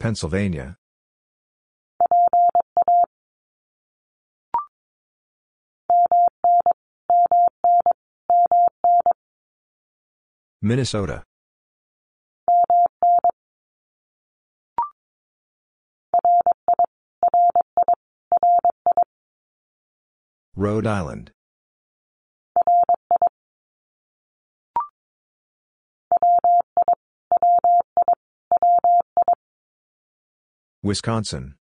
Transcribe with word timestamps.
Pennsylvania. 0.00 0.78
Minnesota. 10.62 11.22
Rhode 20.56 20.86
Island. 20.86 21.32
Wisconsin. 30.82 31.56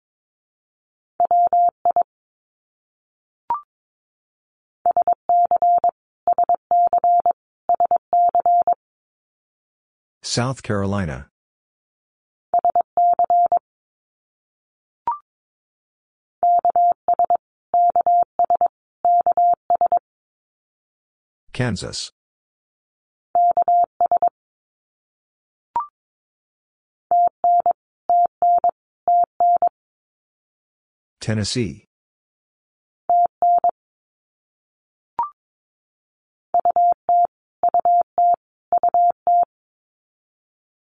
South 10.21 10.61
Carolina. 10.61 11.29
Kansas. 21.53 22.11
Tennessee. 31.27 31.83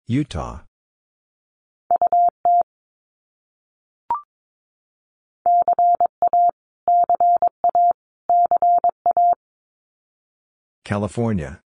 Utah. 0.08 0.64
California. 10.86 11.60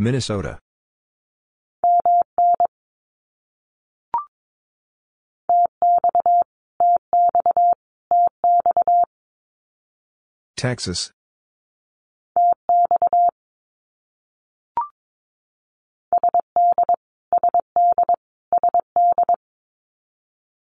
Minnesota. 0.00 0.58
Texas. 10.56 11.12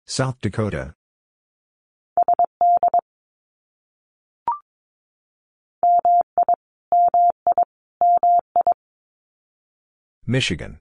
South 0.05 0.41
Dakota. 0.41 0.95
Michigan. 10.33 10.79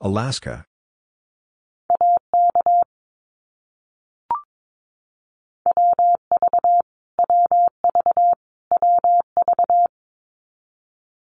Alaska. 0.00 0.64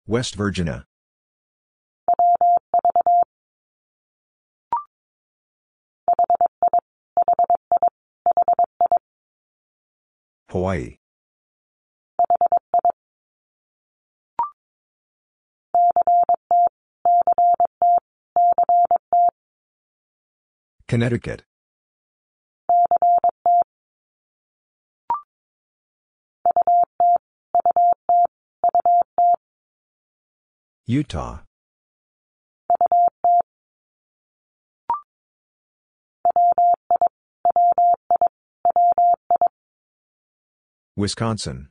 West 0.06 0.36
Virginia. 0.36 0.86
Hawaii. 10.50 10.98
Connecticut. 20.88 21.44
Utah. 30.86 31.47
Wisconsin. 40.98 41.70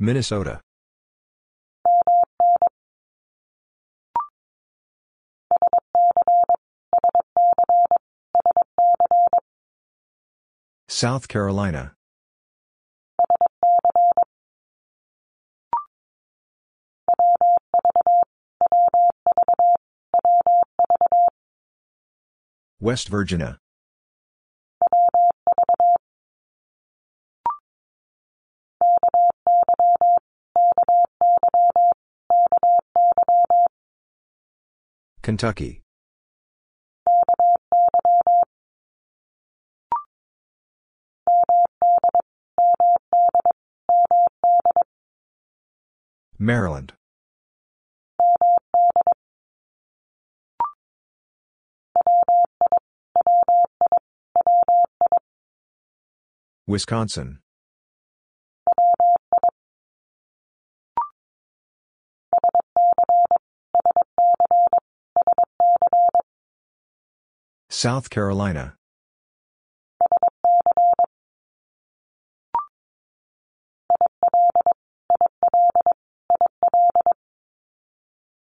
Minnesota. 0.00 0.60
South 10.88 11.28
Carolina. 11.28 11.94
West 22.82 23.08
Virginia. 23.08 23.60
Kentucky. 35.22 35.80
Maryland. 46.36 46.94
Wisconsin. 56.66 57.40
South 67.68 68.10
Carolina. 68.10 68.76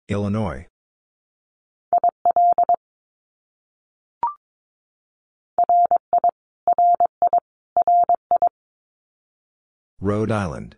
Illinois. 0.07 0.65
Rhode 10.01 10.31
Island. 10.31 10.77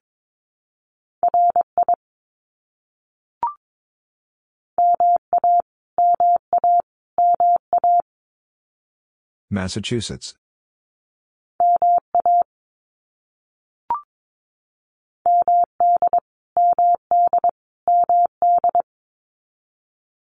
Massachusetts. 9.51 10.33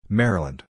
Maryland. 0.07 0.65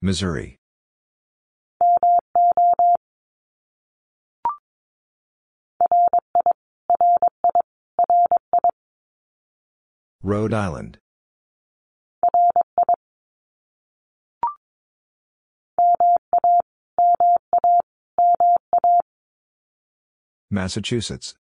Missouri. 0.00 0.58
Rhode 10.22 10.54
Island. 10.54 10.98
Massachusetts. 20.50 21.34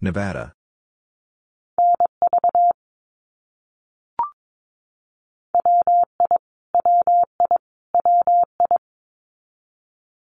Nevada. 0.00 0.52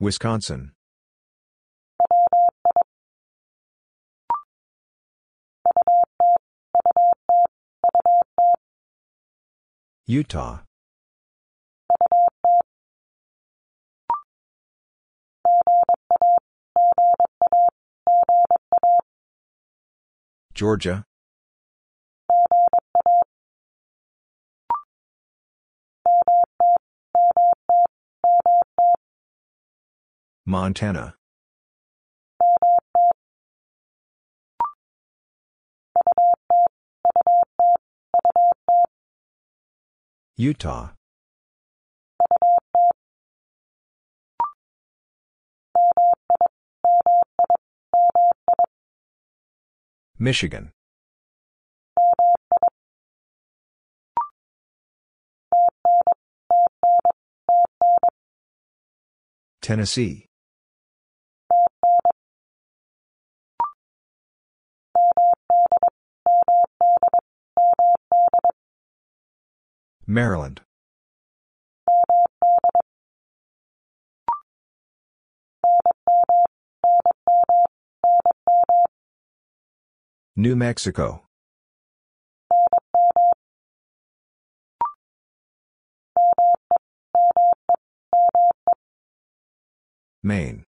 Wisconsin. 0.00 0.72
Utah. 10.06 10.64
Georgia. 20.60 21.06
Montana. 30.44 31.14
Utah. 40.36 40.90
Michigan. 50.22 50.70
Tennessee. 59.62 60.26
Maryland. 70.06 70.60
New 80.40 80.56
Mexico. 80.56 81.20
Maine. 90.22 90.64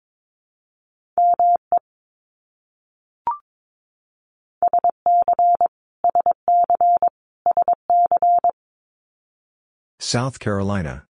South 9.99 10.39
Carolina. 10.39 11.08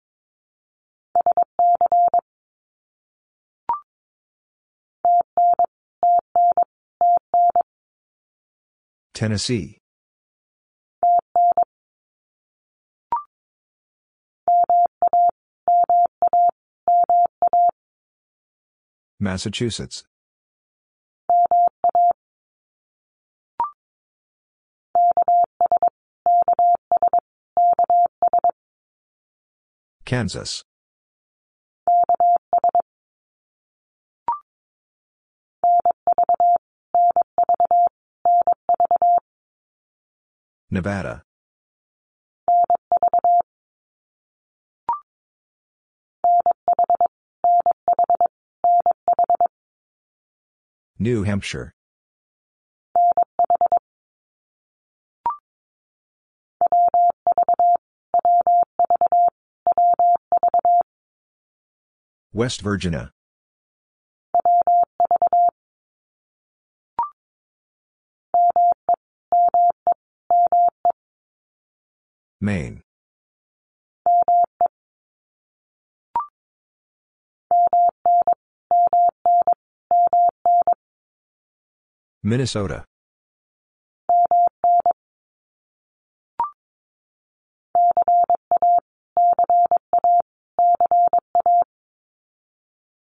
Tennessee. 9.15 9.79
Massachusetts. 19.21 20.05
Kansas. 30.05 30.65
Nevada. 40.75 41.23
New 50.99 51.23
Hampshire. 51.23 51.73
West 62.33 62.63
Virginia. 62.63 63.13
Maine. 72.45 72.83
Minnesota. 82.23 82.85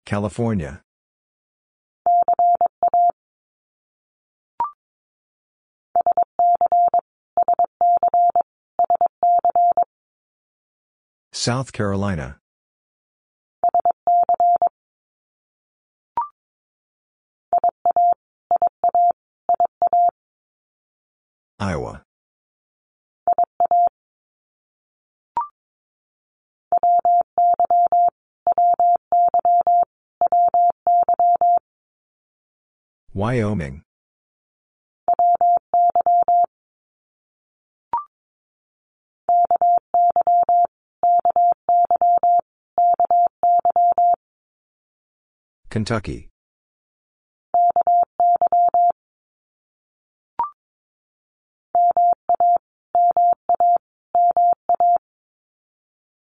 California. 0.06 0.85
South 11.38 11.70
Carolina. 11.70 12.38
Iowa. 21.60 22.02
Wyoming. 33.12 33.85
Kentucky. 45.76 46.30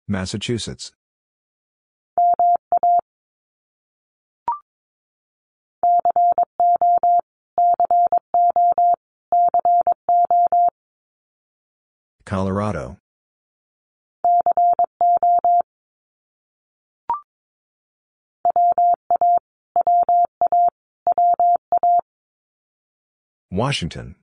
Massachusetts. 0.07 0.91
Colorado. 12.25 12.97
Washington. 23.49 24.15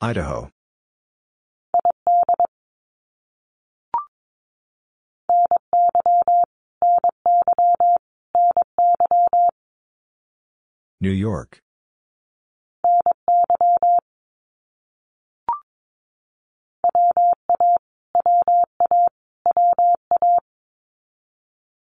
Idaho. 0.00 0.50
New 11.00 11.10
York. 11.10 11.62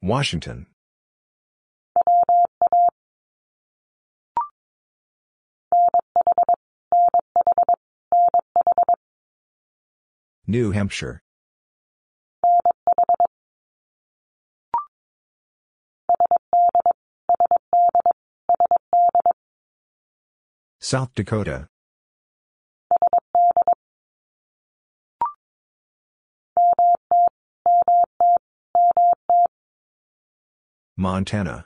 Washington. 0.00 0.66
New 10.46 10.70
Hampshire. 10.70 11.20
South 20.80 21.14
Dakota. 21.14 21.68
Montana. 31.00 31.64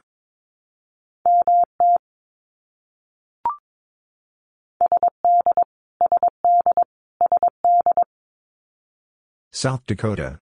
South 9.51 9.87
Dakota. 9.87 10.39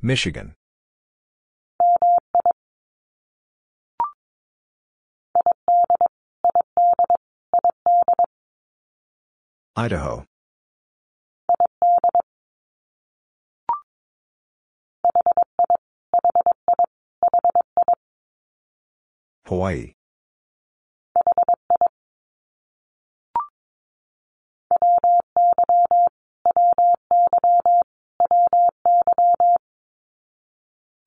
Michigan. 0.00 0.56
Idaho. 9.76 10.26
Hawaii. 19.46 19.94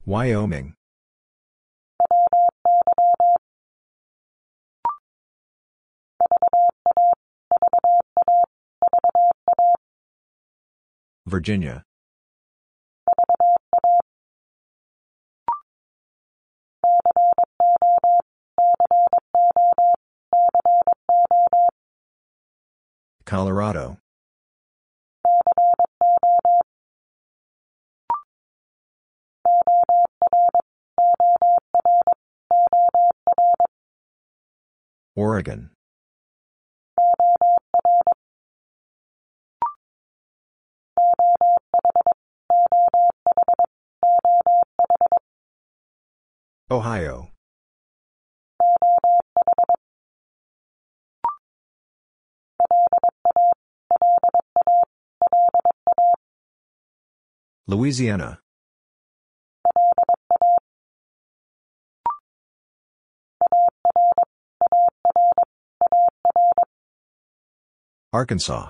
Wyoming. 0.05 0.75
Virginia. 11.27 11.83
Colorado. 23.25 23.97
Oregon. 35.15 35.71
Ohio. 46.69 47.29
Louisiana. 57.67 58.39
Arkansas. 68.11 68.69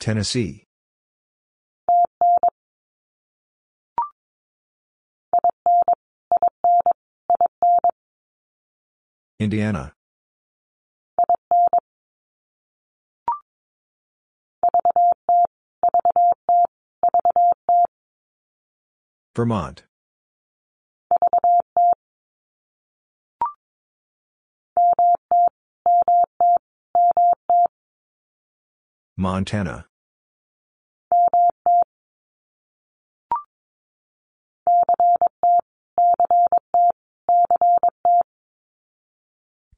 Tennessee. 0.00 0.64
Indiana. 9.38 9.92
Vermont. 19.36 19.84
Montana. 29.18 29.89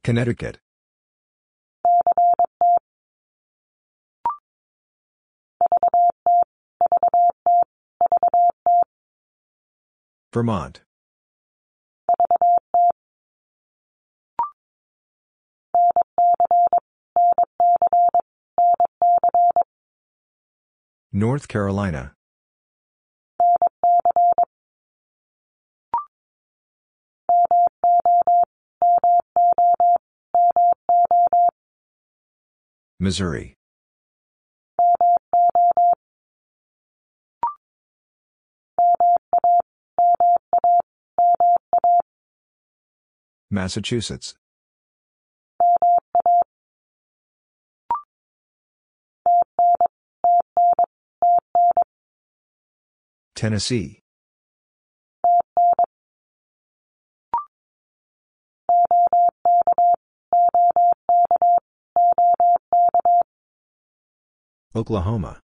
Connecticut. 0.03 0.57
Vermont. 10.33 10.81
North 21.13 21.47
Carolina. 21.47 22.13
Missouri. 32.99 33.55
Massachusetts. 43.51 44.35
Tennessee. 53.35 54.02
Oklahoma. 64.75 65.39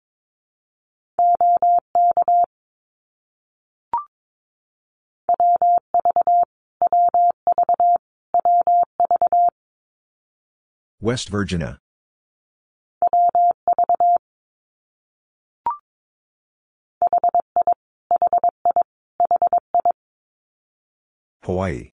West 11.00 11.28
Virginia. 11.28 11.78
Hawaii. 21.42 21.95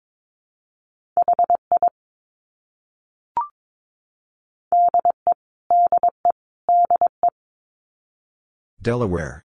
Delaware. 8.83 9.45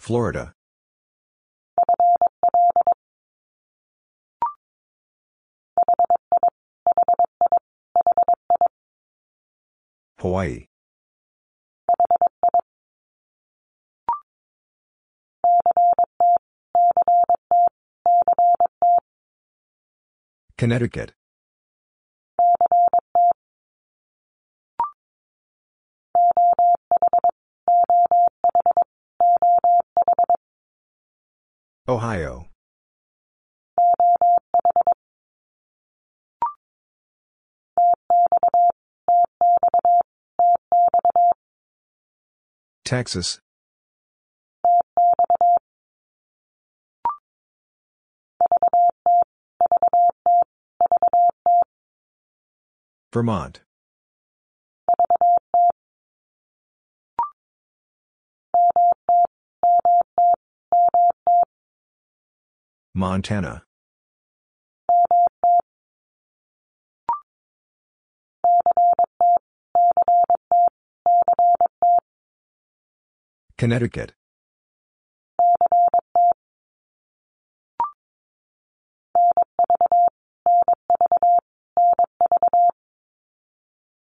Florida. 0.00 0.52
Hawaii. 10.18 10.66
Connecticut. 20.58 21.12
Ohio. 31.86 32.48
Texas. 42.84 43.38
Vermont. 53.10 53.60
Montana. 62.94 63.62
Connecticut. 73.56 74.12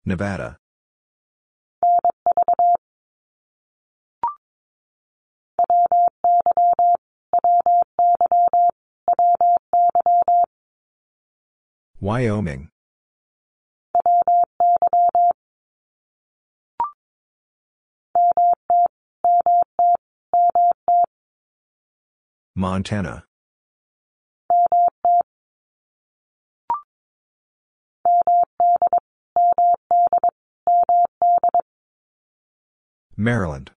Nevada. 0.05 0.57
Wyoming. 11.99 12.69
Montana. 22.55 23.23
Maryland. 33.17 33.71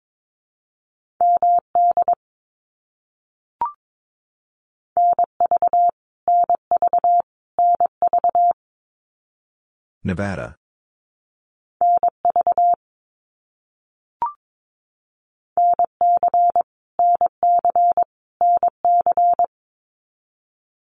Nevada. 10.03 10.57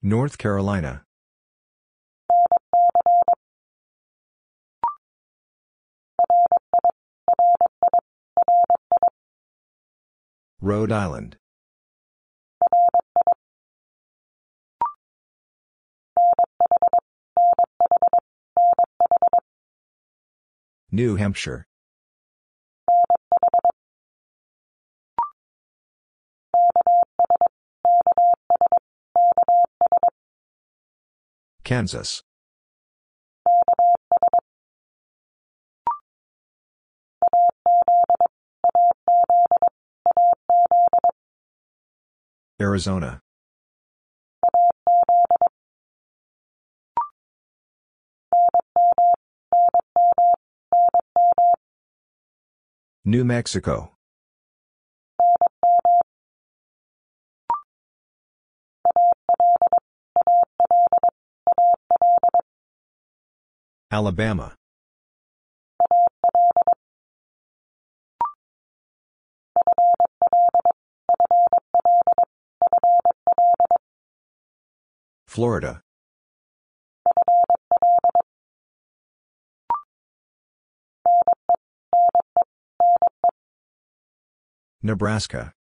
North 0.02 0.38
Carolina. 0.38 1.04
Rhode 10.64 10.92
Island. 10.92 11.38
New 20.92 21.16
Hampshire. 21.16 21.66
Kansas. 31.64 32.22
Arizona. 42.62 43.20
New 53.04 53.26
Mexico. 53.26 53.94
Alabama. 63.90 64.61
Florida. 75.32 75.82
Nebraska. 84.84 85.54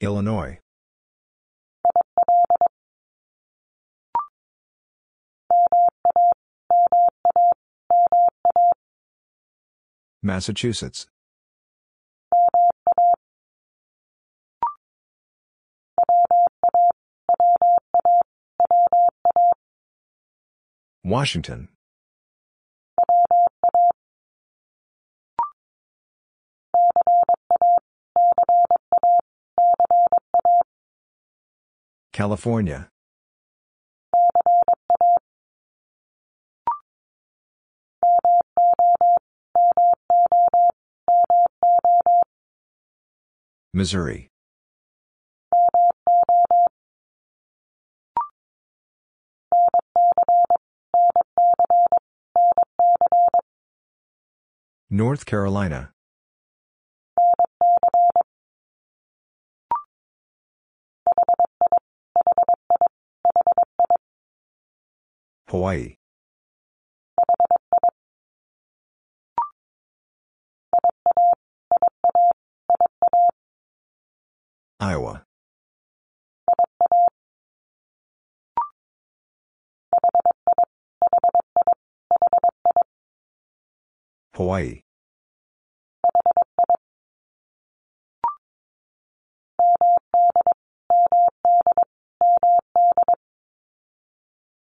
Illinois. 0.00 0.60
Massachusetts. 10.28 11.06
Washington. 21.02 21.68
California. 32.12 32.90
Missouri. 43.78 44.28
North 54.90 55.24
Carolina. 55.26 55.92
Hawaii. 65.46 65.98
Iowa. 74.80 75.24
Hawaii. 84.34 84.82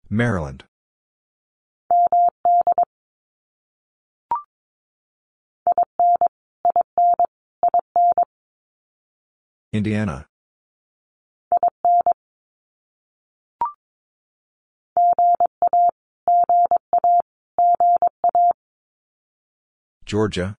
Maryland. 0.10 0.64
Indiana. 9.78 10.26
Georgia. 20.04 20.56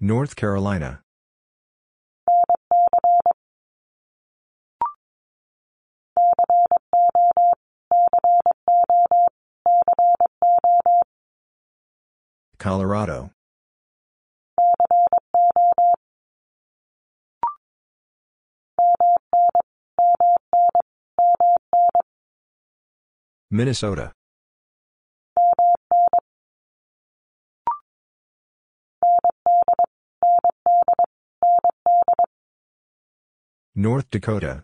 North 0.00 0.34
Carolina. 0.34 1.02
Colorado. 12.62 13.32
Minnesota. 23.50 24.12
North 33.74 34.08
Dakota. 34.10 34.62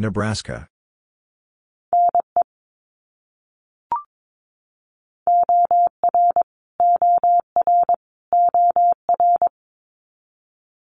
Nebraska. 0.00 0.66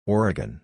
Oregon. 0.06 0.62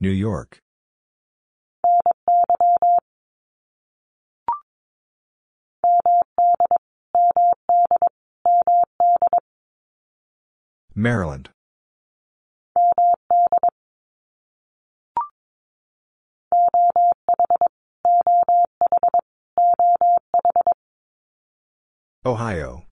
New 0.00 0.08
York. 0.08 0.60
Maryland. 10.94 11.50
Ohio. 22.24 22.84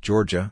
Georgia. 0.00 0.50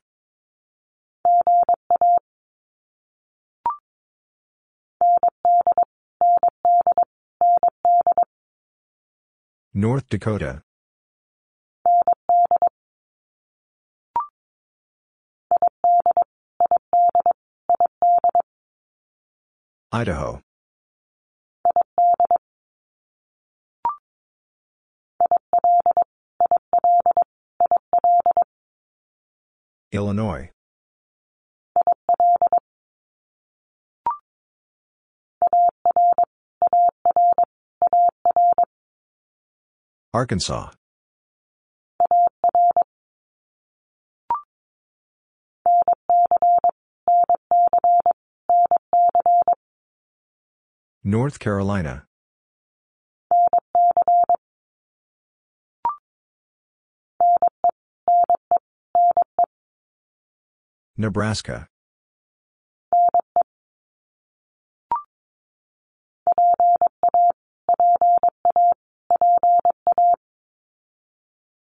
North 9.79 10.09
Dakota. 10.09 10.63
Idaho. 19.93 20.41
Illinois. 29.93 30.56
Arkansas. 40.17 40.71
North 51.05 51.39
Carolina. 51.39 52.07
Nebraska. 60.97 61.69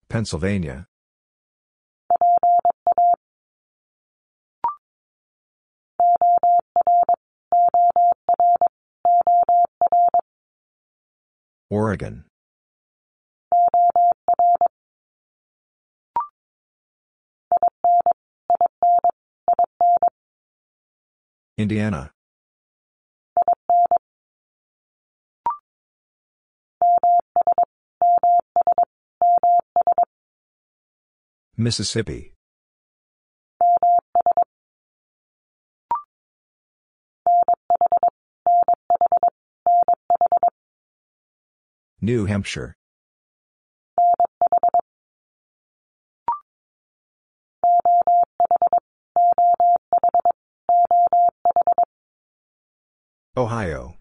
Pennsylvania. 0.09 0.87
Oregon. 11.69 12.25
Indiana. 21.57 22.14
Mississippi. 31.57 32.33
New 42.01 42.25
Hampshire. 42.25 42.75
Ohio. 53.37 53.94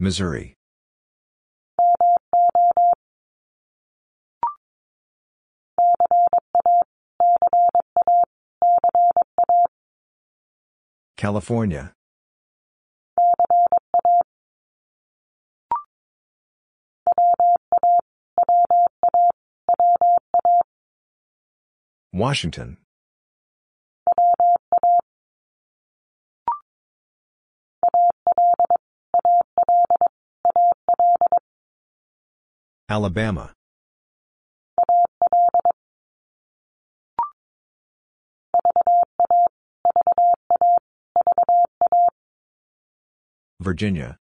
Missouri. 0.00 0.54
California. 11.16 11.92
Washington. 22.12 22.78
Alabama. 32.90 33.52
Virginia. 43.60 44.16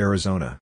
Arizona. 0.00 0.61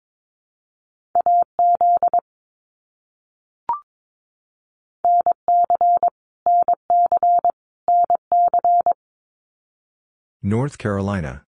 North 10.46 10.78
Carolina. 10.78 11.42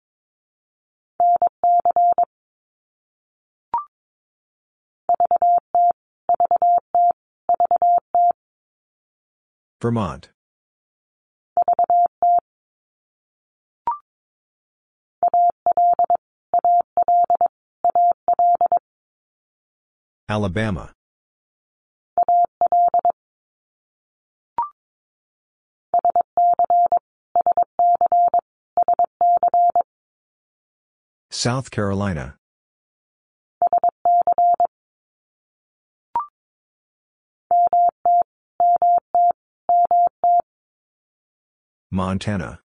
Vermont. 9.81 10.29
Alabama. 20.29 20.94
South 31.45 31.69
Carolina. 31.69 32.39
Montana. 41.91 42.61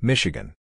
Michigan. 0.00 0.56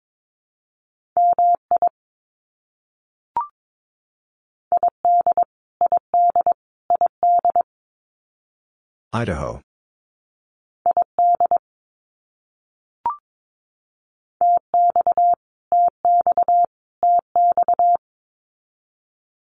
Idaho. 9.11 9.59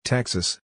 Texas. 0.03 0.59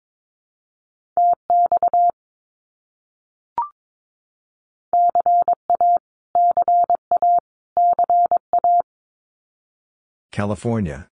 California. 10.33 11.09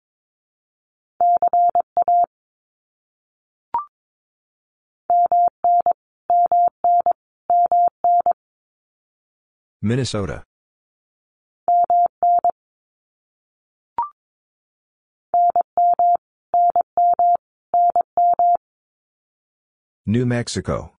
Minnesota. 9.86 10.42
New 20.04 20.26
Mexico. 20.26 20.90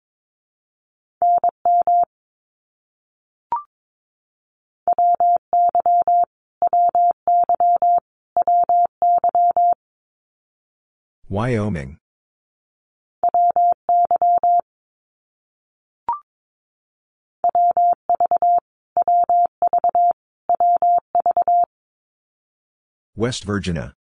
Wyoming. 11.27 11.97
West 23.17 23.45
Virginia. 23.45 23.95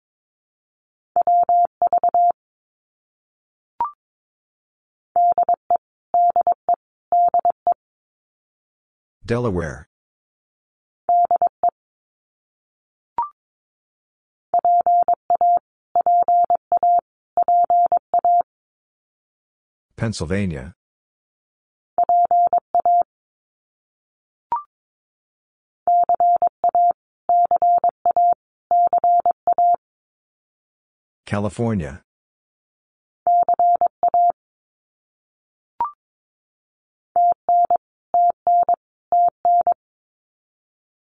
Delaware. 9.25 9.89
Pennsylvania. 19.97 20.75
California. 31.27 32.03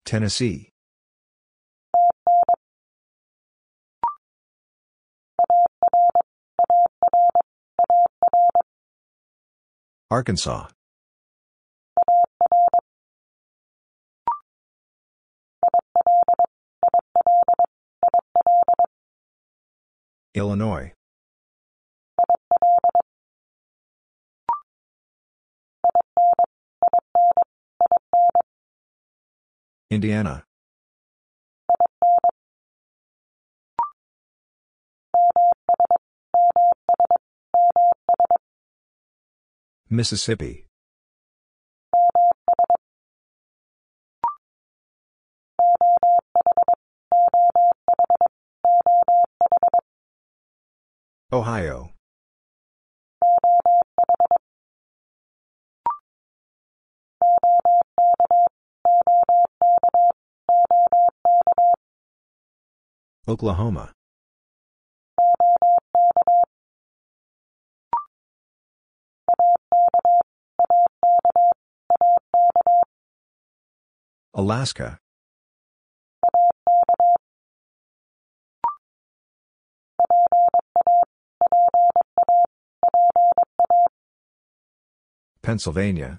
Tennessee. 0.05 0.71
Arkansas. 10.09 10.69
Illinois. 20.37 20.93
Indiana. 29.91 30.45
Mississippi. 39.89 40.67
Ohio. 51.33 51.91
Oklahoma. 63.27 63.93
Alaska. 74.33 74.99
Pennsylvania. 85.47 86.19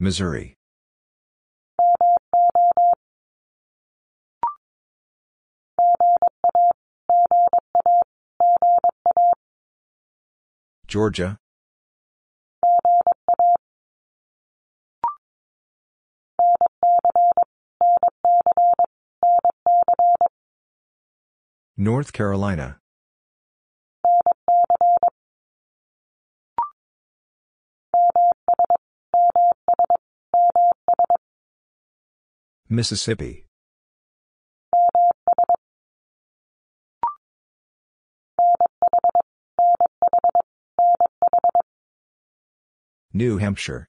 Missouri. 0.00 0.56
Georgia. 10.88 11.38
North 21.78 22.12
Carolina. 22.12 22.78
Mississippi. 32.68 33.46
New 43.14 43.38
Hampshire. 43.38 43.91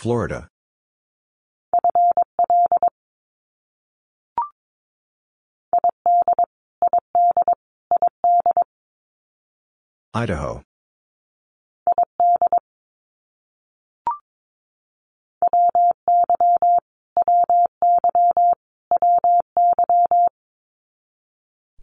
Florida. 0.00 0.48
Idaho. 10.14 10.62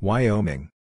Wyoming. 0.01 0.71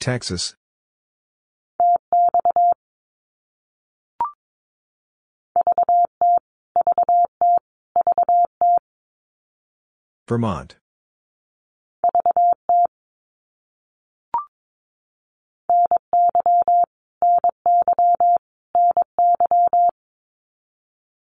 Texas. 0.00 0.54
Vermont. 10.28 10.76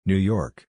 New 0.05 0.15
York. 0.15 0.68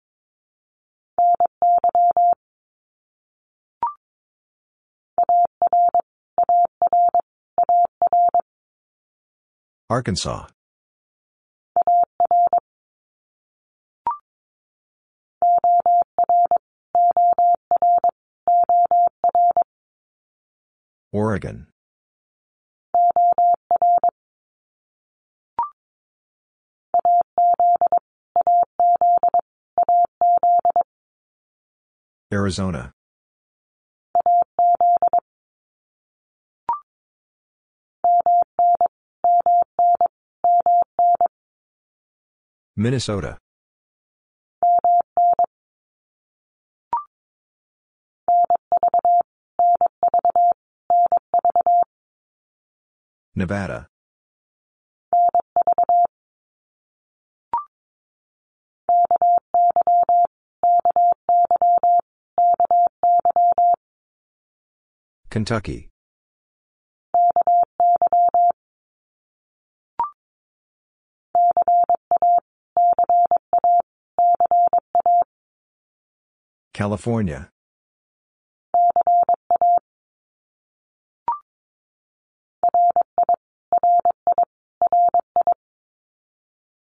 Arkansas. 9.91 10.47
Oregon. 21.11 21.69
Arizona. 32.31 32.93
Minnesota. 42.79 43.37
Nevada. 53.35 53.89
Kentucky. 65.31 65.91
California. 76.79 77.51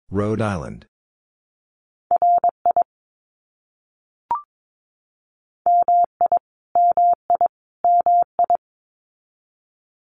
Rhode 0.10 0.42
Island. 0.42 0.86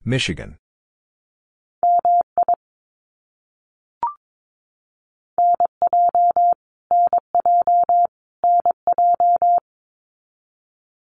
Michigan. 0.05 0.59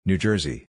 New 0.07 0.19
Jersey. 0.19 0.67